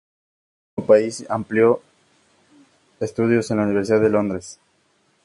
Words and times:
En 0.01 0.07
este 0.07 0.81
último 0.81 0.87
país 0.87 1.25
amplió 1.29 1.79
estudios 2.99 3.51
en 3.51 3.57
la 3.57 3.63
Universidad 3.65 4.01
de 4.01 4.09
Londres. 4.09 4.59